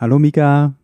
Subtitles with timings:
[0.00, 0.74] Hallo Mika.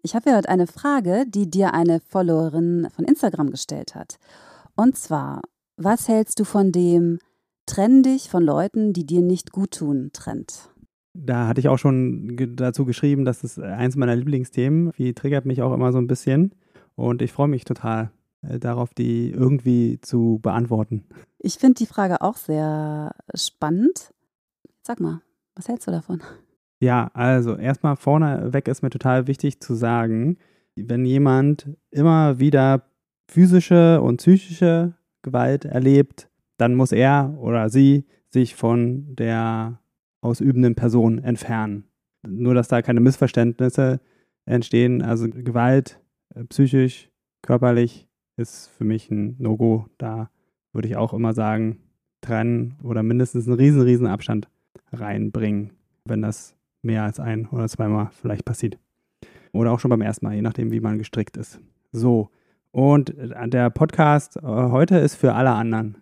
[0.00, 4.18] Ich habe heute eine Frage, die dir eine Followerin von Instagram gestellt hat.
[4.74, 5.42] Und zwar,
[5.76, 7.18] was hältst du von dem
[7.66, 10.70] Trenn dich von Leuten, die dir nicht gut tun, Trend?
[11.12, 15.60] Da hatte ich auch schon dazu geschrieben, dass es eins meiner Lieblingsthemen, wie triggert mich
[15.60, 16.54] auch immer so ein bisschen.
[16.94, 21.04] Und ich freue mich total äh, darauf, die irgendwie zu beantworten.
[21.38, 24.14] Ich finde die Frage auch sehr spannend.
[24.80, 25.20] Sag mal,
[25.54, 26.22] was hältst du davon?
[26.80, 30.38] Ja, also erstmal vorneweg ist mir total wichtig zu sagen,
[30.76, 32.84] wenn jemand immer wieder
[33.28, 39.80] physische und psychische Gewalt erlebt, dann muss er oder sie sich von der
[40.20, 41.84] ausübenden Person entfernen.
[42.26, 44.00] Nur, dass da keine Missverständnisse
[44.44, 45.02] entstehen.
[45.02, 46.00] Also Gewalt,
[46.34, 47.10] äh, psychisch,
[47.42, 49.86] körperlich, ist für mich ein No-Go.
[49.98, 50.30] Da
[50.72, 51.80] würde ich auch immer sagen,
[52.20, 54.48] trennen oder mindestens einen riesen, riesen Abstand
[54.92, 55.72] reinbringen,
[56.04, 58.78] wenn das mehr als ein oder zweimal vielleicht passiert.
[59.52, 61.60] Oder auch schon beim ersten Mal, je nachdem, wie man gestrickt ist.
[61.92, 62.30] So,
[62.70, 65.98] und äh, der Podcast äh, heute ist für alle anderen.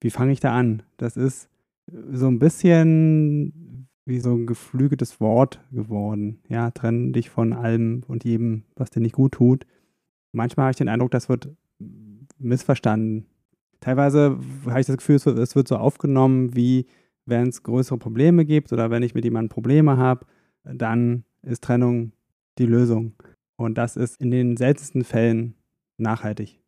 [0.00, 0.82] Wie fange ich da an?
[0.96, 1.48] Das ist
[1.86, 6.40] so ein bisschen wie so ein geflügeltes Wort geworden.
[6.48, 9.66] Ja, trenn dich von allem und jedem, was dir nicht gut tut.
[10.32, 11.48] Manchmal habe ich den Eindruck, das wird
[12.38, 13.26] missverstanden.
[13.80, 16.86] Teilweise habe ich das Gefühl, es wird so aufgenommen, wie
[17.26, 20.26] wenn es größere Probleme gibt oder wenn ich mit jemandem Probleme habe,
[20.64, 22.12] dann ist Trennung
[22.58, 23.14] die Lösung.
[23.56, 25.54] Und das ist in den seltensten Fällen
[25.96, 26.60] nachhaltig.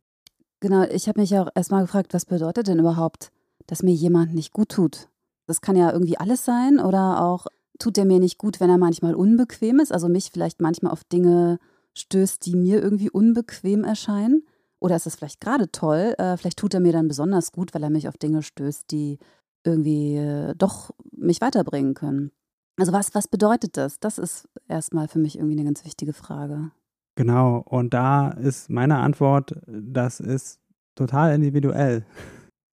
[0.61, 3.31] Genau, ich habe mich auch erstmal gefragt, was bedeutet denn überhaupt,
[3.66, 5.09] dass mir jemand nicht gut tut?
[5.47, 7.47] Das kann ja irgendwie alles sein oder auch
[7.78, 11.05] tut er mir nicht gut, wenn er manchmal unbequem ist, also mich vielleicht manchmal auf
[11.05, 11.59] Dinge
[11.95, 14.47] stößt, die mir irgendwie unbequem erscheinen.
[14.78, 16.15] Oder ist es vielleicht gerade toll?
[16.19, 19.19] Äh, vielleicht tut er mir dann besonders gut, weil er mich auf Dinge stößt, die
[19.66, 22.31] irgendwie äh, doch mich weiterbringen können.
[22.78, 23.99] Also was, was bedeutet das?
[24.00, 26.71] Das ist erstmal für mich irgendwie eine ganz wichtige Frage.
[27.16, 30.60] Genau, und da ist meine Antwort, das ist
[30.94, 32.04] total individuell.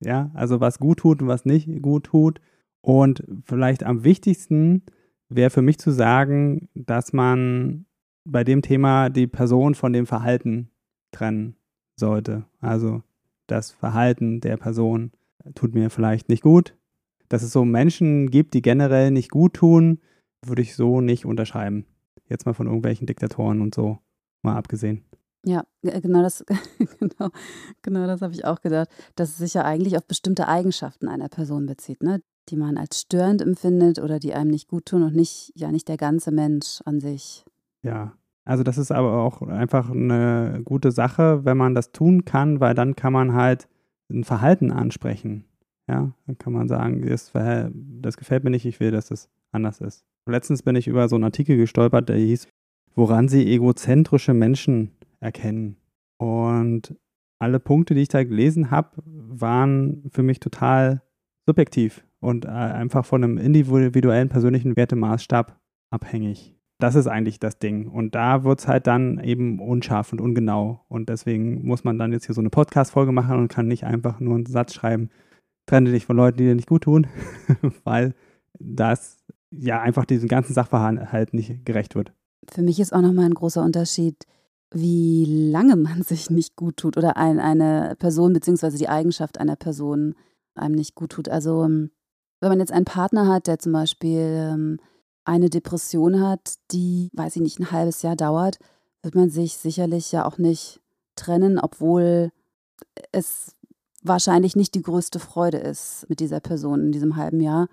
[0.05, 2.41] Ja, also was gut tut und was nicht gut tut.
[2.81, 4.83] Und vielleicht am wichtigsten
[5.29, 7.85] wäre für mich zu sagen, dass man
[8.25, 10.69] bei dem Thema die Person von dem Verhalten
[11.13, 11.55] trennen
[11.95, 12.43] sollte.
[12.59, 13.01] Also
[13.47, 15.11] das Verhalten der Person
[15.55, 16.75] tut mir vielleicht nicht gut.
[17.33, 19.99] Dass es so Menschen gibt, die generell nicht gut tun,
[20.45, 21.87] würde ich so nicht unterschreiben.
[22.29, 23.97] Jetzt mal von irgendwelchen Diktatoren und so
[24.43, 25.03] mal abgesehen.
[25.43, 26.45] Ja, genau das,
[26.99, 27.31] genau,
[27.81, 31.27] genau das habe ich auch gedacht, dass es sich ja eigentlich auf bestimmte Eigenschaften einer
[31.27, 32.21] Person bezieht, ne?
[32.49, 35.87] die man als störend empfindet oder die einem nicht gut tun und nicht, ja, nicht
[35.87, 37.45] der ganze Mensch an sich.
[37.81, 38.13] Ja,
[38.45, 42.75] also das ist aber auch einfach eine gute Sache, wenn man das tun kann, weil
[42.75, 43.67] dann kann man halt
[44.11, 45.45] ein Verhalten ansprechen.
[45.87, 49.81] Ja, dann kann man sagen, das, das gefällt mir nicht, ich will, dass es anders
[49.81, 50.05] ist.
[50.25, 52.47] Letztens bin ich über so einen Artikel gestolpert, der hieß,
[52.95, 55.77] woran sie egozentrische Menschen erkennen.
[56.17, 56.95] Und
[57.39, 61.01] alle Punkte, die ich da gelesen habe, waren für mich total
[61.45, 66.55] subjektiv und äh, einfach von einem individuellen persönlichen Wertemaßstab abhängig.
[66.79, 67.87] Das ist eigentlich das Ding.
[67.87, 70.85] Und da wird es halt dann eben unscharf und ungenau.
[70.87, 74.19] Und deswegen muss man dann jetzt hier so eine Podcast-Folge machen und kann nicht einfach
[74.19, 75.09] nur einen Satz schreiben,
[75.65, 77.07] trenne dich von Leuten, die dir nicht gut tun,
[77.83, 78.13] weil
[78.59, 79.17] das
[79.51, 82.13] ja einfach diesem ganzen Sachverhalt nicht gerecht wird.
[82.51, 84.25] Für mich ist auch nochmal ein großer Unterschied,
[84.71, 89.55] wie lange man sich nicht gut tut oder ein, eine Person beziehungsweise die Eigenschaft einer
[89.55, 90.15] Person
[90.55, 91.29] einem nicht gut tut.
[91.29, 91.91] Also ähm,
[92.39, 94.79] wenn man jetzt einen Partner hat, der zum Beispiel ähm,
[95.25, 98.57] eine Depression hat, die, weiß ich nicht, ein halbes Jahr dauert,
[99.01, 100.81] wird man sich sicherlich ja auch nicht
[101.15, 102.31] trennen, obwohl
[103.11, 103.55] es
[104.03, 107.67] wahrscheinlich nicht die größte Freude ist mit dieser Person in diesem halben Jahr.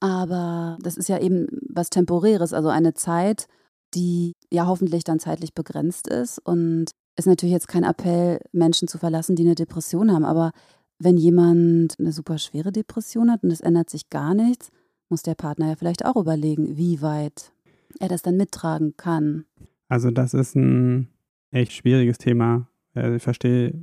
[0.00, 3.46] Aber das ist ja eben was Temporäres, also eine Zeit,
[3.94, 8.98] die ja hoffentlich dann zeitlich begrenzt ist und ist natürlich jetzt kein Appell, Menschen zu
[8.98, 10.24] verlassen, die eine Depression haben.
[10.24, 10.52] Aber
[10.98, 14.70] wenn jemand eine super schwere Depression hat und es ändert sich gar nichts,
[15.08, 17.52] muss der Partner ja vielleicht auch überlegen, wie weit
[17.98, 19.44] er das dann mittragen kann.
[19.88, 21.08] Also das ist ein
[21.50, 22.68] echt schwieriges Thema.
[22.94, 23.74] Äh, ich verstehe,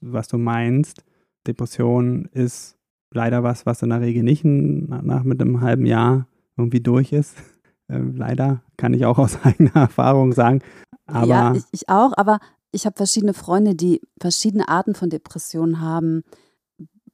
[0.00, 1.04] was du meinst.
[1.46, 2.76] Depression ist
[3.12, 6.26] leider was, was in der Regel nicht nach mit einem halben Jahr
[6.56, 7.36] irgendwie durch ist.
[7.88, 10.62] Äh, leider kann ich auch aus eigener Erfahrung sagen.
[11.06, 12.38] Aber ja, ich, ich auch, aber
[12.70, 16.22] ich habe verschiedene Freunde, die verschiedene Arten von Depressionen haben.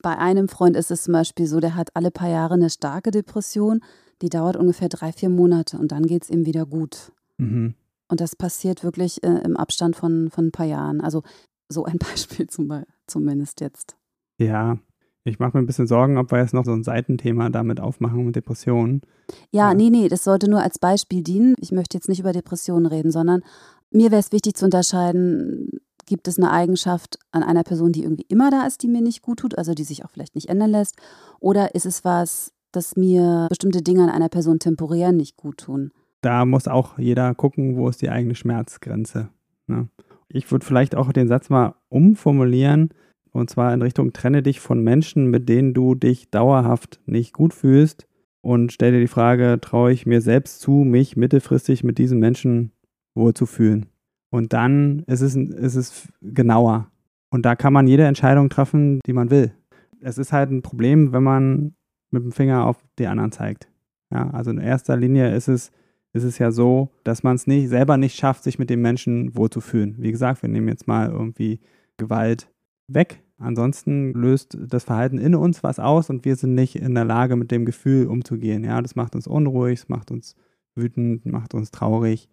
[0.03, 3.11] Bei einem Freund ist es zum Beispiel so, der hat alle paar Jahre eine starke
[3.11, 3.81] Depression,
[4.21, 7.11] die dauert ungefähr drei, vier Monate und dann geht es ihm wieder gut.
[7.39, 7.75] mhm.
[8.09, 11.01] Und das passiert wirklich äh, im Abstand von, von ein paar Jahren.
[11.01, 11.23] Also
[11.69, 13.97] so ein Beispiel zum, zumindest jetzt.
[14.39, 14.79] Ja,
[15.25, 18.25] ich mache mir ein bisschen Sorgen, ob wir jetzt noch so ein Seitenthema damit aufmachen
[18.25, 19.03] mit Depressionen.
[19.51, 19.75] Ja, Ja.
[19.75, 21.55] nee, nee, das sollte nur als Beispiel dienen.
[21.59, 23.43] Ich möchte jetzt nicht über Depressionen reden, sondern
[23.91, 28.27] mir wäre es wichtig zu unterscheiden, gibt es eine Eigenschaft an einer Person, die irgendwie
[28.29, 30.71] immer da ist, die mir nicht gut tut, also die sich auch vielleicht nicht ändern
[30.71, 30.95] lässt,
[31.41, 35.91] oder ist es was, dass mir bestimmte Dinge an einer Person temporär nicht gut tun?
[36.21, 39.31] Da muss auch jeder gucken, wo ist die eigene Schmerzgrenze.
[39.67, 39.89] Ne?
[40.29, 42.91] Ich würde vielleicht auch den Satz mal umformulieren,
[43.37, 47.55] und zwar in Richtung trenne dich von Menschen, mit denen du dich dauerhaft nicht gut
[47.55, 48.07] fühlst
[48.41, 52.73] und stell dir die Frage, traue ich mir selbst zu, mich mittelfristig mit diesen Menschen
[53.15, 53.87] wohl zu fühlen.
[54.31, 56.91] Und dann ist es, ist es genauer.
[57.31, 59.53] Und da kann man jede Entscheidung treffen, die man will.
[60.01, 61.75] Es ist halt ein Problem, wenn man
[62.11, 63.69] mit dem Finger auf die anderen zeigt.
[64.13, 65.73] Ja, also in erster Linie ist es,
[66.13, 69.37] ist es ja so, dass man es nicht, selber nicht schafft, sich mit dem Menschen
[69.37, 69.97] wohlzufühlen.
[69.99, 71.61] Wie gesagt, wir nehmen jetzt mal irgendwie
[71.97, 72.49] Gewalt
[72.89, 73.23] weg.
[73.39, 77.37] Ansonsten löst das Verhalten in uns was aus und wir sind nicht in der Lage,
[77.37, 78.65] mit dem Gefühl umzugehen.
[78.65, 80.37] Ja, das macht uns unruhig, es macht uns
[80.75, 82.29] wütend, macht uns traurig.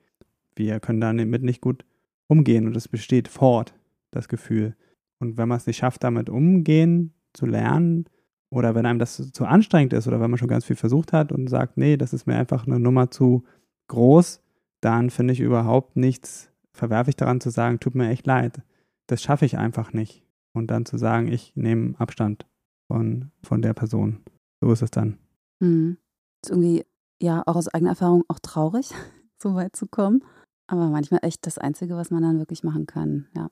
[0.55, 1.83] Wir können damit nicht gut
[2.27, 3.73] umgehen und es besteht fort,
[4.11, 4.75] das Gefühl.
[5.19, 8.05] Und wenn man es nicht schafft, damit umgehen zu lernen,
[8.53, 11.31] oder wenn einem das zu, anstrengend ist oder wenn man schon ganz viel versucht hat
[11.31, 13.43] und sagt, nee, das ist mir einfach eine Nummer zu
[13.87, 14.41] groß,
[14.79, 18.61] dann finde ich überhaupt nichts verwerflich daran zu sagen, tut mir echt leid.
[19.07, 20.23] Das schaffe ich einfach nicht.
[20.53, 22.45] Und dann zu sagen, ich nehme Abstand
[22.87, 24.19] von, von der Person.
[24.61, 25.17] So ist es dann.
[25.61, 25.97] Hm.
[26.43, 26.85] Ist irgendwie,
[27.21, 28.91] ja, auch aus eigener Erfahrung auch traurig,
[29.41, 30.23] so weit zu kommen.
[30.67, 33.49] Aber manchmal echt das Einzige, was man dann wirklich machen kann, ja.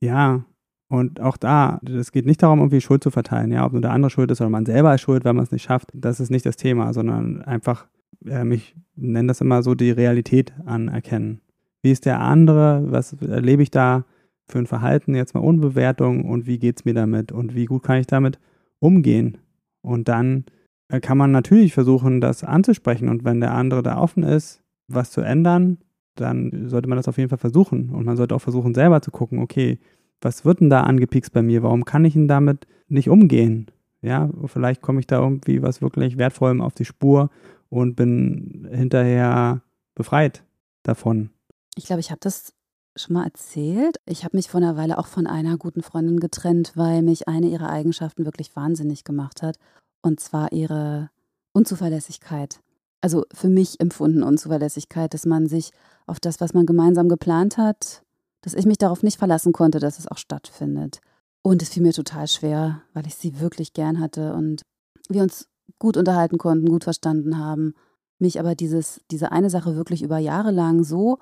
[0.00, 0.44] Ja,
[0.88, 3.92] und auch da, es geht nicht darum, irgendwie Schuld zu verteilen, ja, ob nur der
[3.92, 5.90] andere schuld ist oder man selber ist schuld, wenn man es nicht schafft.
[5.92, 7.86] Das ist nicht das Thema, sondern einfach,
[8.26, 11.42] ähm, ich nenne das immer so, die Realität anerkennen.
[11.82, 12.84] Wie ist der andere?
[12.90, 14.04] Was erlebe ich da
[14.48, 15.14] für ein Verhalten?
[15.14, 18.06] Jetzt mal ohne Bewertung und wie geht es mir damit und wie gut kann ich
[18.06, 18.38] damit
[18.80, 19.38] umgehen?
[19.82, 20.44] Und dann
[20.88, 25.10] äh, kann man natürlich versuchen, das anzusprechen und wenn der andere da offen ist, was
[25.10, 25.78] zu ändern,
[26.14, 27.90] dann sollte man das auf jeden Fall versuchen.
[27.90, 29.78] Und man sollte auch versuchen, selber zu gucken, okay,
[30.20, 31.62] was wird denn da angepikst bei mir?
[31.62, 33.70] Warum kann ich denn damit nicht umgehen?
[34.02, 37.30] Ja, vielleicht komme ich da irgendwie was wirklich Wertvollem auf die Spur
[37.68, 39.62] und bin hinterher
[39.94, 40.44] befreit
[40.82, 41.30] davon.
[41.76, 42.54] Ich glaube, ich habe das
[42.98, 43.98] schon mal erzählt.
[44.06, 47.48] Ich habe mich vor einer Weile auch von einer guten Freundin getrennt, weil mich eine
[47.48, 49.56] ihrer Eigenschaften wirklich wahnsinnig gemacht hat.
[50.02, 51.10] Und zwar ihre
[51.52, 52.60] Unzuverlässigkeit.
[53.00, 55.70] Also für mich empfunden Unzuverlässigkeit, dass man sich
[56.06, 58.02] auf das, was man gemeinsam geplant hat,
[58.40, 61.00] dass ich mich darauf nicht verlassen konnte, dass es auch stattfindet.
[61.42, 64.62] Und es fiel mir total schwer, weil ich sie wirklich gern hatte und
[65.08, 65.48] wir uns
[65.78, 67.74] gut unterhalten konnten, gut verstanden haben.
[68.18, 71.18] Mich aber dieses, diese eine Sache wirklich über Jahre lang so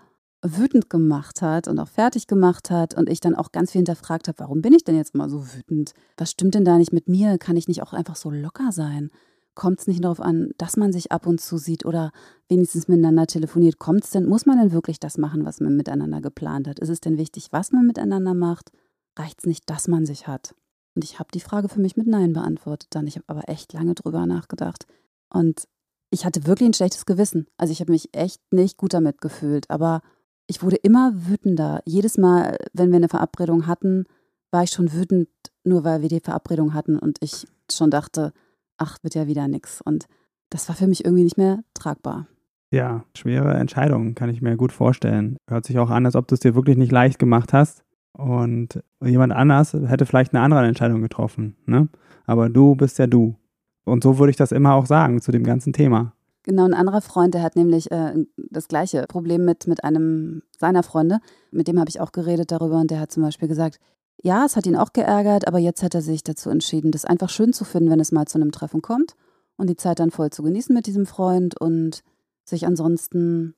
[0.55, 4.29] wütend gemacht hat und auch fertig gemacht hat und ich dann auch ganz viel hinterfragt
[4.29, 5.95] habe, warum bin ich denn jetzt mal so wütend?
[6.17, 7.39] Was stimmt denn da nicht mit mir?
[7.39, 9.11] Kann ich nicht auch einfach so locker sein?
[9.55, 12.13] Kommt es nicht darauf an, dass man sich ab und zu sieht oder
[12.49, 13.79] wenigstens miteinander telefoniert?
[13.79, 16.79] Kommt es denn, muss man denn wirklich das machen, was man miteinander geplant hat?
[16.79, 18.71] Ist es denn wichtig, was man miteinander macht?
[19.19, 20.55] Reicht es nicht, dass man sich hat?
[20.95, 23.07] Und ich habe die Frage für mich mit Nein beantwortet dann.
[23.07, 24.87] Ich habe aber echt lange drüber nachgedacht.
[25.31, 25.67] Und
[26.11, 27.47] ich hatte wirklich ein schlechtes Gewissen.
[27.57, 29.71] Also ich habe mich echt nicht gut damit gefühlt.
[29.71, 30.01] Aber
[30.47, 31.83] ich wurde immer wütender.
[31.85, 34.05] Jedes Mal, wenn wir eine Verabredung hatten,
[34.51, 35.29] war ich schon wütend,
[35.65, 38.33] nur weil wir die Verabredung hatten und ich schon dachte,
[38.79, 39.81] ach, wird ja wieder nix.
[39.81, 40.07] Und
[40.51, 42.27] das war für mich irgendwie nicht mehr tragbar.
[42.71, 45.37] Ja, schwere Entscheidung, kann ich mir gut vorstellen.
[45.49, 47.83] Hört sich auch an, als ob du es dir wirklich nicht leicht gemacht hast.
[48.13, 51.57] Und jemand anders hätte vielleicht eine andere Entscheidung getroffen.
[51.67, 51.89] Ne?
[52.25, 53.37] Aber du bist ja du.
[53.85, 56.16] Und so würde ich das immer auch sagen zu dem ganzen Thema.
[56.47, 60.85] Genau, ein anderer Freund, der hat nämlich äh, das gleiche Problem mit, mit einem seiner
[60.85, 61.19] Freunde.
[61.51, 63.79] Mit dem habe ich auch geredet darüber und der hat zum Beispiel gesagt,
[64.23, 67.29] ja, es hat ihn auch geärgert, aber jetzt hat er sich dazu entschieden, das einfach
[67.31, 69.15] schön zu finden, wenn es mal zu einem Treffen kommt
[69.57, 72.01] und die Zeit dann voll zu genießen mit diesem Freund und
[72.45, 73.55] sich ansonsten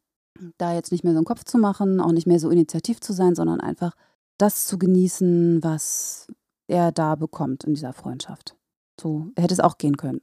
[0.57, 3.13] da jetzt nicht mehr so einen Kopf zu machen, auch nicht mehr so initiativ zu
[3.13, 3.93] sein, sondern einfach
[4.39, 6.27] das zu genießen, was
[6.69, 8.57] er da bekommt in dieser Freundschaft.
[8.99, 10.23] So, er hätte es auch gehen können,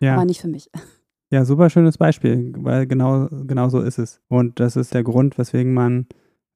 [0.00, 0.14] Ja.
[0.14, 0.70] aber nicht für mich.
[1.32, 4.20] Ja, super schönes Beispiel, weil genau, genau so ist es.
[4.28, 6.06] Und das ist der Grund, weswegen man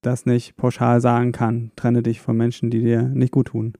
[0.02, 1.70] das nicht pauschal sagen kann.
[1.76, 3.74] Trenne dich von Menschen, die dir nicht gut tun.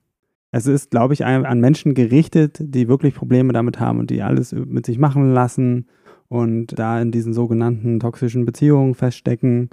[0.52, 4.52] Es ist, glaube ich, an Menschen gerichtet, die wirklich Probleme damit haben und die alles
[4.52, 5.88] mit sich machen lassen
[6.28, 9.70] und da in diesen sogenannten toxischen Beziehungen feststecken,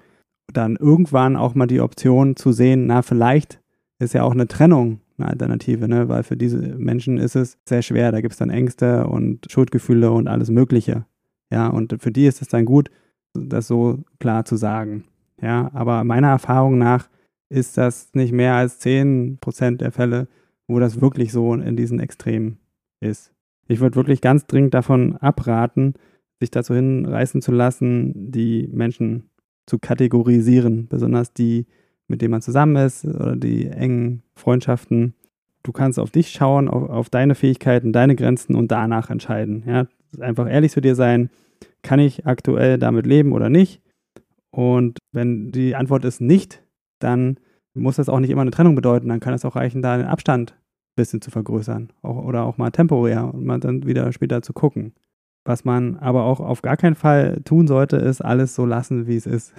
[0.51, 3.62] dann irgendwann auch mal die Option zu sehen, na, vielleicht
[4.00, 6.10] ist ja auch eine Trennung eine Alternative, ne?
[6.10, 8.12] weil für diese Menschen ist es sehr schwer.
[8.12, 11.06] Da gibt es dann Ängste und Schuldgefühle und alles Mögliche.
[11.51, 12.90] Ja, und für die ist es dann gut,
[13.34, 15.06] das so klar zu sagen.
[15.42, 17.10] Ja, aber meiner Erfahrung nach
[17.50, 20.28] ist das nicht mehr als 10% der Fälle,
[20.68, 22.60] wo das wirklich so in diesen Extremen
[23.01, 23.34] ist.
[23.68, 25.94] Ich würde wirklich ganz dringend davon abraten,
[26.40, 29.30] sich dazu hinreißen zu lassen, die Menschen
[29.68, 31.66] zu kategorisieren, besonders die,
[32.12, 35.15] mit denen man zusammen ist oder die engen Freundschaften.
[35.63, 39.63] Du kannst auf dich schauen, auf, auf deine Fähigkeiten, deine Grenzen und danach entscheiden.
[39.65, 39.88] Ja?
[40.20, 41.30] Einfach ehrlich zu dir sein,
[41.82, 43.82] kann ich aktuell damit leben oder nicht?
[44.51, 46.62] Und wenn die Antwort ist nicht,
[47.00, 47.38] dann
[47.74, 49.08] muss das auch nicht immer eine Trennung bedeuten.
[49.08, 52.58] Dann kann es auch reichen, da den Abstand ein bisschen zu vergrößern auch, oder auch
[52.58, 54.94] mal temporär und mal dann wieder später zu gucken.
[55.46, 59.15] Was man aber auch auf gar keinen Fall tun sollte, ist alles so lassen, wie
[59.15, 59.53] es ist.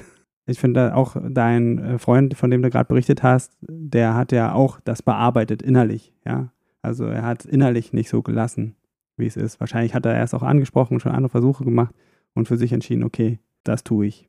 [0.46, 4.52] Ich finde auch dein äh, Freund, von dem du gerade berichtet hast, der hat ja
[4.52, 6.52] auch das bearbeitet innerlich, ja.
[6.82, 8.74] Also er hat innerlich nicht so gelassen,
[9.16, 9.60] wie es ist.
[9.60, 11.94] Wahrscheinlich hat er erst auch angesprochen und schon andere Versuche gemacht
[12.34, 14.28] und für sich entschieden, okay, das tue ich.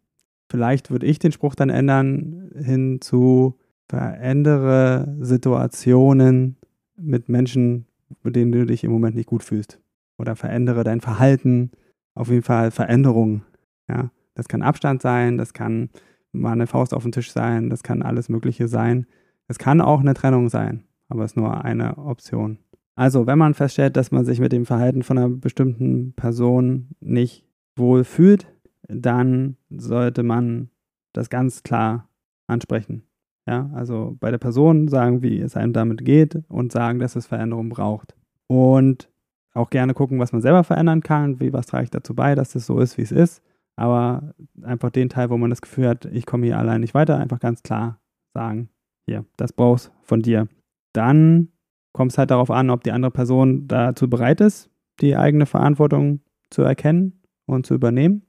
[0.51, 3.57] Vielleicht würde ich den Spruch dann ändern hin zu
[3.89, 6.57] verändere Situationen
[6.95, 7.87] mit Menschen,
[8.21, 9.79] mit denen du dich im Moment nicht gut fühlst
[10.19, 11.71] oder verändere dein Verhalten.
[12.13, 13.41] Auf jeden Fall Veränderung.
[13.89, 15.89] Ja, das kann Abstand sein, das kann
[16.31, 19.05] mal eine Faust auf den Tisch sein, das kann alles Mögliche sein.
[19.47, 22.57] Es kann auch eine Trennung sein, aber es ist nur eine Option.
[22.95, 27.45] Also, wenn man feststellt, dass man sich mit dem Verhalten von einer bestimmten Person nicht
[27.75, 28.47] wohl fühlt,
[28.87, 30.69] dann sollte man
[31.11, 32.09] das ganz klar
[32.47, 33.03] ansprechen.
[33.47, 37.25] Ja, also bei der Person sagen, wie es einem damit geht und sagen, dass es
[37.25, 38.15] Veränderung braucht.
[38.47, 39.09] Und
[39.53, 42.55] auch gerne gucken, was man selber verändern kann, wie was trage ich dazu bei, dass
[42.55, 43.43] es so ist, wie es ist.
[43.75, 47.17] Aber einfach den Teil, wo man das Gefühl hat, ich komme hier allein nicht weiter,
[47.17, 47.99] einfach ganz klar
[48.33, 48.69] sagen,
[49.07, 50.47] hier, das brauchst von dir.
[50.93, 51.49] Dann
[51.93, 54.69] kommt es halt darauf an, ob die andere Person dazu bereit ist,
[55.01, 58.23] die eigene Verantwortung zu erkennen und zu übernehmen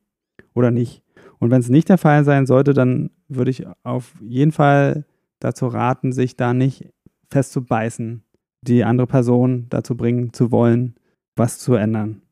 [0.54, 1.02] oder nicht.
[1.38, 5.04] Und wenn es nicht der Fall sein sollte, dann würde ich auf jeden Fall
[5.40, 6.88] dazu raten, sich da nicht
[7.30, 8.24] festzubeißen,
[8.62, 10.94] die andere Person dazu bringen zu wollen,
[11.36, 12.22] was zu ändern.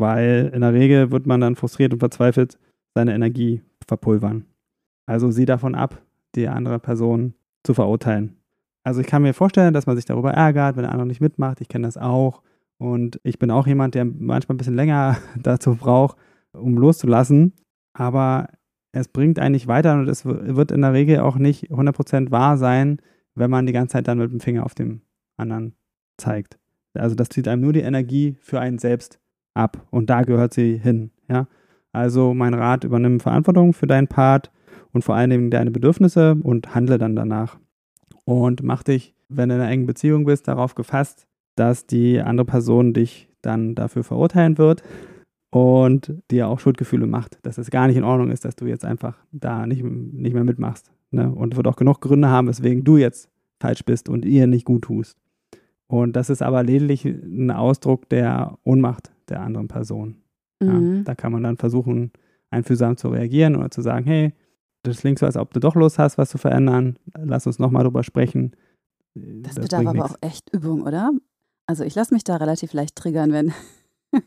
[0.00, 2.58] Weil in der Regel wird man dann frustriert und verzweifelt
[2.94, 4.44] seine Energie verpulvern.
[5.06, 6.02] Also sieh davon ab,
[6.34, 8.36] die andere Person zu verurteilen.
[8.84, 11.60] Also ich kann mir vorstellen, dass man sich darüber ärgert, wenn der andere nicht mitmacht.
[11.60, 12.42] Ich kenne das auch.
[12.78, 16.16] Und ich bin auch jemand, der manchmal ein bisschen länger dazu braucht,
[16.52, 17.54] um loszulassen.
[17.92, 18.48] Aber
[18.92, 22.56] es bringt einen nicht weiter und es wird in der Regel auch nicht 100% wahr
[22.56, 23.00] sein,
[23.34, 25.02] wenn man die ganze Zeit dann mit dem Finger auf dem
[25.36, 25.74] anderen
[26.16, 26.58] zeigt.
[26.94, 29.20] Also das zieht einem nur die Energie für einen selbst
[29.58, 31.10] ab und da gehört sie hin.
[31.28, 31.46] Ja?
[31.92, 34.50] Also mein Rat, übernimm Verantwortung für deinen Part
[34.92, 37.58] und vor allen Dingen deine Bedürfnisse und handle dann danach.
[38.24, 42.46] Und mach dich, wenn du in einer engen Beziehung bist, darauf gefasst, dass die andere
[42.46, 44.82] Person dich dann dafür verurteilen wird
[45.50, 48.84] und dir auch Schuldgefühle macht, dass es gar nicht in Ordnung ist, dass du jetzt
[48.84, 50.92] einfach da nicht, nicht mehr mitmachst.
[51.10, 51.30] Ne?
[51.30, 54.82] Und wird auch genug Gründe haben, weswegen du jetzt falsch bist und ihr nicht gut
[54.82, 55.16] tust.
[55.86, 60.22] Und das ist aber lediglich ein Ausdruck der Ohnmacht der anderen Person.
[60.60, 60.96] Mhm.
[60.96, 62.12] Ja, da kann man dann versuchen,
[62.50, 64.32] einfühlsam zu reagieren oder zu sagen, hey,
[64.82, 66.98] das klingt so, als ob du doch Lust hast, was zu verändern.
[67.16, 68.52] Lass uns nochmal drüber sprechen.
[69.14, 70.10] Das, das bedarf aber nichts.
[70.10, 71.10] auch echt Übung, oder?
[71.66, 73.52] Also ich lasse mich da relativ leicht triggern, wenn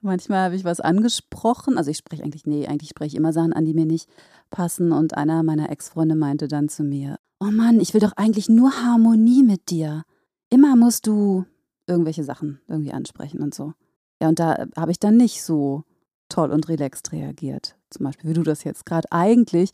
[0.00, 1.78] manchmal habe ich was angesprochen.
[1.78, 4.10] Also ich spreche eigentlich, nee, eigentlich spreche ich immer Sachen an, die mir nicht
[4.50, 4.92] passen.
[4.92, 8.72] Und einer meiner Ex-Freunde meinte dann zu mir, oh Mann, ich will doch eigentlich nur
[8.72, 10.02] Harmonie mit dir
[10.50, 11.44] immer musst du
[11.86, 13.74] irgendwelche Sachen irgendwie ansprechen und so.
[14.20, 15.84] Ja, und da habe ich dann nicht so
[16.28, 17.76] toll und relaxed reagiert.
[17.90, 19.72] Zum Beispiel, wie du das jetzt gerade eigentlich,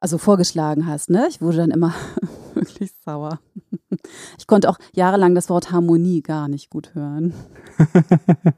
[0.00, 1.26] also vorgeschlagen hast, ne?
[1.28, 1.94] Ich wurde dann immer
[2.54, 3.40] wirklich sauer.
[4.38, 7.32] Ich konnte auch jahrelang das Wort Harmonie gar nicht gut hören.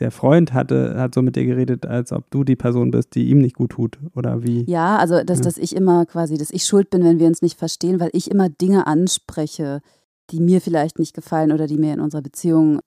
[0.00, 3.28] Der Freund hatte, hat so mit dir geredet, als ob du die Person bist, die
[3.28, 4.64] ihm nicht gut tut, oder wie?
[4.68, 5.44] Ja, also dass, ja.
[5.44, 8.28] dass ich immer quasi, dass ich schuld bin, wenn wir uns nicht verstehen, weil ich
[8.28, 9.82] immer Dinge anspreche,
[10.30, 12.80] die mir vielleicht nicht gefallen oder die mir in unserer Beziehung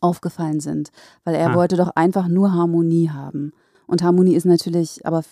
[0.00, 0.90] aufgefallen sind.
[1.24, 1.54] Weil er ah.
[1.54, 3.52] wollte doch einfach nur Harmonie haben.
[3.86, 5.22] Und Harmonie ist natürlich aber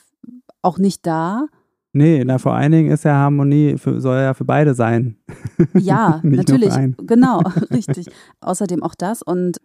[0.62, 1.46] auch nicht da.
[1.92, 5.16] Nee, na vor allen Dingen ist ja Harmonie, für, soll ja für beide sein.
[5.75, 6.75] Ja, natürlich.
[6.98, 7.38] Genau,
[7.70, 8.08] richtig.
[8.40, 9.22] Außerdem auch das.
[9.22, 9.58] Und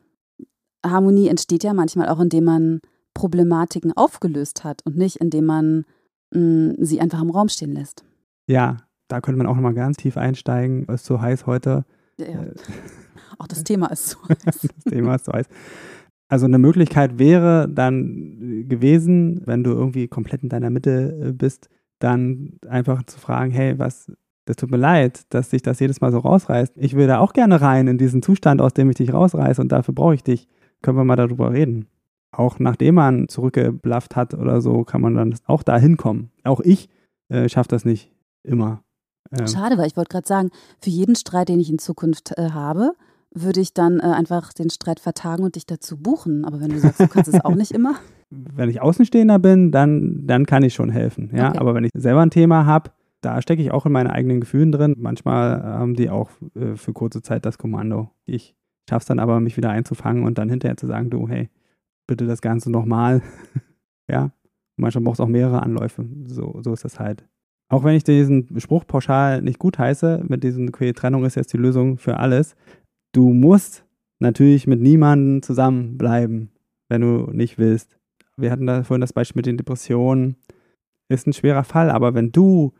[0.86, 2.80] Harmonie entsteht ja manchmal auch, indem man
[3.14, 5.86] Problematiken aufgelöst hat und nicht, indem man
[6.34, 8.04] mh, mm, sie einfach im Raum stehen lässt.
[8.48, 10.86] Ja, da könnte man auch nochmal ganz tief einsteigen.
[10.88, 11.86] Es ist so heiß heute.
[12.18, 12.26] Ja,
[13.40, 14.62] auch das Thema ist so heiß.
[14.62, 15.48] das Thema ist so heiß.
[16.28, 21.70] Also eine Möglichkeit wäre dann gewesen, wenn du irgendwie komplett in deiner Mitte äh, bist,
[22.00, 24.12] dann einfach zu fragen, hey, was,
[24.46, 26.78] das tut mir leid, dass dich das jedes Mal so rausreißt.
[26.78, 29.72] Ich will da auch gerne rein in diesen Zustand, aus dem ich dich rausreiße und
[29.72, 30.48] dafür brauche ich dich.
[30.82, 31.88] Können wir mal darüber reden.
[32.32, 36.32] Auch nachdem man zurückgeblafft hat oder so, kann man dann auch da hinkommen.
[36.44, 36.90] Auch ich
[37.28, 38.10] äh, schaffe das nicht
[38.44, 38.84] immer.
[39.38, 39.48] Ähm.
[39.48, 40.50] Schade, weil ich wollte gerade sagen,
[40.82, 42.94] für jeden Streit, den ich in Zukunft äh, habe,
[43.34, 46.46] würde ich dann äh, einfach den Streit vertagen und dich dazu buchen.
[46.46, 47.96] Aber wenn du sagst, du kannst es auch nicht immer.
[48.34, 51.32] Wenn ich Außenstehender bin, dann, dann kann ich schon helfen.
[51.36, 51.50] Ja?
[51.50, 51.58] Okay.
[51.58, 54.72] Aber wenn ich selber ein Thema habe, da stecke ich auch in meinen eigenen Gefühlen
[54.72, 54.96] drin.
[54.98, 58.10] Manchmal haben die auch äh, für kurze Zeit das Kommando.
[58.24, 58.56] Ich
[58.90, 61.50] schaffe es dann aber, mich wieder einzufangen und dann hinterher zu sagen, du, hey,
[62.08, 63.22] bitte das Ganze nochmal.
[64.10, 64.24] ja.
[64.24, 64.32] Und
[64.78, 66.06] manchmal braucht es auch mehrere Anläufe.
[66.26, 67.28] So, so ist das halt.
[67.68, 71.54] Auch wenn ich diesen Spruch pauschal nicht gut heiße, mit diesem, okay, Trennung ist jetzt
[71.54, 72.56] die Lösung für alles,
[73.12, 73.86] du musst
[74.20, 76.52] natürlich mit niemandem zusammenbleiben,
[76.90, 77.98] wenn du nicht willst.
[78.38, 80.36] Wir hatten da vorhin das Beispiel mit den Depressionen.
[81.10, 82.74] Ist ein schwerer Fall, aber wenn du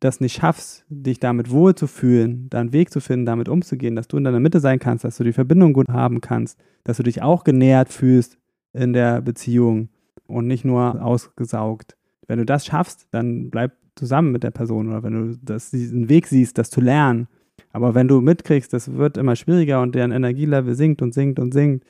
[0.00, 4.16] das nicht schaffst, dich damit wohlzufühlen, da einen Weg zu finden, damit umzugehen, dass du
[4.16, 7.22] in deiner Mitte sein kannst, dass du die Verbindung gut haben kannst, dass du dich
[7.22, 8.38] auch genährt fühlst
[8.72, 9.88] in der Beziehung
[10.26, 11.96] und nicht nur ausgesaugt.
[12.28, 16.08] Wenn du das schaffst, dann bleib zusammen mit der Person oder wenn du das, diesen
[16.08, 17.26] Weg siehst, das zu lernen.
[17.72, 21.52] Aber wenn du mitkriegst, das wird immer schwieriger und deren Energielevel sinkt und sinkt und
[21.52, 21.84] sinkt,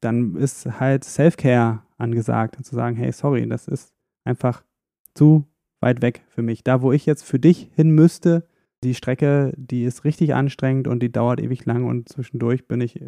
[0.00, 3.92] dann ist halt Self-Care angesagt und zu sagen, hey, sorry, das ist
[4.24, 4.62] einfach
[5.14, 5.44] zu
[5.80, 6.64] weit weg für mich.
[6.64, 8.46] Da, wo ich jetzt für dich hin müsste,
[8.82, 13.00] die Strecke, die ist richtig anstrengend und die dauert ewig lang und zwischendurch bin ich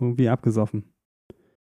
[0.00, 0.92] irgendwie abgesoffen.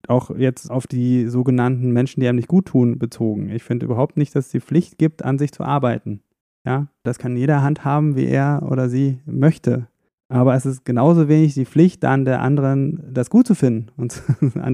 [0.07, 3.50] Auch jetzt auf die sogenannten Menschen, die einem nicht gut tun, bezogen.
[3.50, 6.23] Ich finde überhaupt nicht, dass es die Pflicht gibt, an sich zu arbeiten.
[6.69, 9.89] Ja, das kann jeder handhaben, wie er oder sie möchte.
[10.29, 14.21] Aber es ist genauso wenig die Pflicht, dann der anderen das gut zu finden und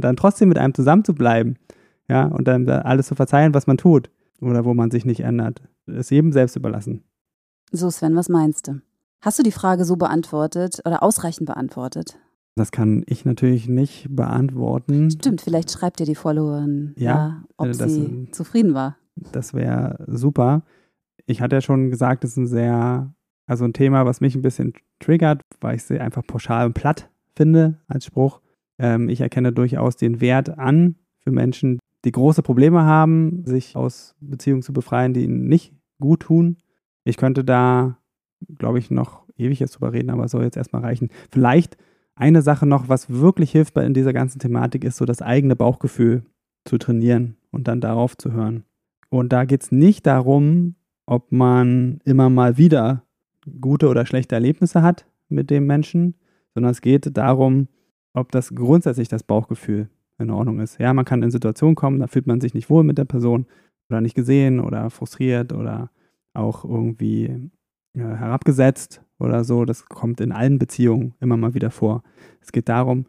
[0.00, 1.56] dann trotzdem mit einem zusammen zu bleiben.
[2.08, 4.10] Ja, und dann alles zu verzeihen, was man tut
[4.40, 5.62] oder wo man sich nicht ändert.
[5.86, 7.04] Ist jedem selbst überlassen.
[7.70, 8.80] So, Sven, was meinst du?
[9.20, 12.18] Hast du die Frage so beantwortet oder ausreichend beantwortet?
[12.56, 15.10] Das kann ich natürlich nicht beantworten.
[15.10, 18.96] Stimmt, vielleicht schreibt dir die Followerin, ja, ja ob das, sie zufrieden war.
[19.32, 20.62] Das wäre super.
[21.26, 23.14] Ich hatte ja schon gesagt, es ist ein sehr,
[23.46, 27.10] also ein Thema, was mich ein bisschen triggert, weil ich sie einfach pauschal und platt
[27.34, 28.40] finde als Spruch.
[28.78, 34.14] Ähm, ich erkenne durchaus den Wert an für Menschen, die große Probleme haben, sich aus
[34.20, 36.58] Beziehungen zu befreien, die ihnen nicht gut tun.
[37.04, 37.98] Ich könnte da,
[38.58, 41.08] glaube ich, noch ewig jetzt drüber reden, aber soll jetzt erstmal reichen.
[41.30, 41.76] Vielleicht
[42.14, 46.24] eine Sache noch, was wirklich hilft in dieser ganzen Thematik, ist so das eigene Bauchgefühl
[46.64, 48.64] zu trainieren und dann darauf zu hören.
[49.08, 53.04] Und da geht es nicht darum, ob man immer mal wieder
[53.60, 56.14] gute oder schlechte Erlebnisse hat mit dem Menschen,
[56.54, 57.68] sondern es geht darum,
[58.14, 59.88] ob das grundsätzlich das Bauchgefühl
[60.18, 60.78] in Ordnung ist.
[60.78, 63.46] Ja, man kann in Situationen kommen, da fühlt man sich nicht wohl mit der Person
[63.88, 65.90] oder nicht gesehen oder frustriert oder
[66.32, 67.50] auch irgendwie
[67.94, 69.64] ja, äh, herabgesetzt oder so.
[69.64, 72.02] Das kommt in allen Beziehungen immer mal wieder vor.
[72.40, 73.06] Es geht darum,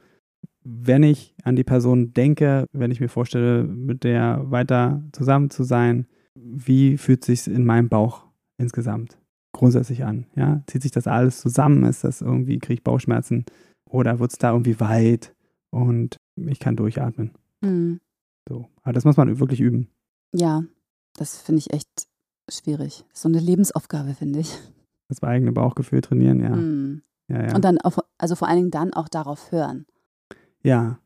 [0.63, 5.63] wenn ich an die Person denke, wenn ich mir vorstelle, mit der weiter zusammen zu
[5.63, 8.25] sein, wie fühlt sich in meinem Bauch
[8.57, 9.17] insgesamt
[9.53, 10.27] grundsätzlich an?
[10.35, 11.83] Ja, zieht sich das alles zusammen?
[11.83, 13.45] Ist das irgendwie kriege ich Bauchschmerzen
[13.89, 15.33] oder wird es da irgendwie weit?
[15.71, 17.31] Und ich kann durchatmen.
[17.61, 17.99] Mhm.
[18.47, 18.69] So.
[18.83, 19.89] Aber das muss man wirklich üben.
[20.33, 20.63] Ja,
[21.17, 22.07] das finde ich echt
[22.49, 23.05] schwierig.
[23.13, 24.57] So eine Lebensaufgabe, finde ich.
[25.07, 26.55] Das eigene Bauchgefühl trainieren, ja.
[26.55, 27.01] Mhm.
[27.27, 27.55] ja, ja.
[27.55, 29.85] Und dann, auf, also vor allen Dingen dann auch darauf hören.
[30.63, 30.99] Ja,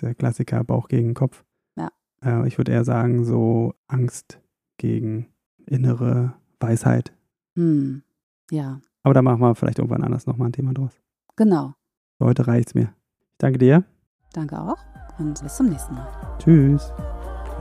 [0.00, 1.44] der Klassiker Bauch gegen Kopf.
[1.76, 1.90] Ja.
[2.22, 4.40] Äh, ich würde eher sagen, so Angst
[4.78, 5.26] gegen
[5.66, 7.12] innere Weisheit.
[7.54, 8.02] Mhm.
[8.50, 8.80] Ja.
[9.02, 10.92] Aber da machen wir vielleicht irgendwann anders nochmal ein Thema draus.
[11.36, 11.74] Genau.
[12.18, 12.92] Für heute reicht's mir.
[13.32, 13.84] Ich danke dir.
[14.32, 14.78] Danke auch
[15.18, 16.06] und bis zum nächsten Mal.
[16.38, 16.92] Tschüss.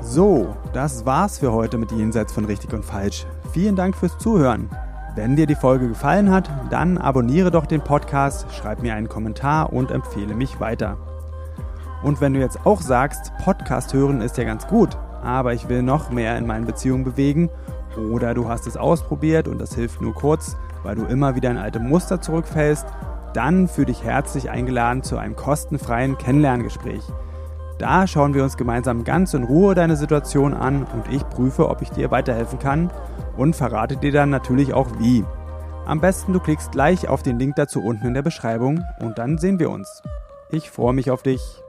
[0.02, 3.26] So, das war's für heute mit Jenseits von Richtig und Falsch.
[3.54, 4.70] Vielen Dank fürs Zuhören.
[5.16, 9.72] Wenn dir die Folge gefallen hat, dann abonniere doch den Podcast, schreib mir einen Kommentar
[9.72, 10.98] und empfehle mich weiter.
[12.04, 15.82] Und wenn du jetzt auch sagst, Podcast hören ist ja ganz gut, aber ich will
[15.82, 17.50] noch mehr in meinen Beziehungen bewegen,
[17.98, 21.58] oder du hast es ausprobiert und das hilft nur kurz, weil du immer wieder in
[21.58, 22.86] alte Muster zurückfällst,
[23.34, 27.04] dann fühle dich herzlich eingeladen zu einem kostenfreien Kennenlerngespräch.
[27.78, 31.82] Da schauen wir uns gemeinsam ganz in Ruhe deine Situation an und ich prüfe, ob
[31.82, 32.90] ich dir weiterhelfen kann
[33.36, 35.26] und verrate dir dann natürlich auch wie.
[35.86, 39.38] Am besten du klickst gleich auf den Link dazu unten in der Beschreibung und dann
[39.38, 40.02] sehen wir uns.
[40.50, 41.65] Ich freue mich auf dich.